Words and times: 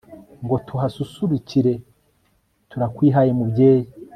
ngo 0.43 0.55
tuhasusurukire, 0.67 1.73
turakwihaye 2.69 3.31
mubyeyi 3.39 3.87